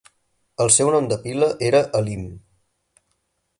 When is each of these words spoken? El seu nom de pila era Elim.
El 0.63 0.71
seu 0.75 0.89
nom 0.95 1.09
de 1.11 1.19
pila 1.27 1.51
era 1.69 1.83
Elim. 2.01 2.27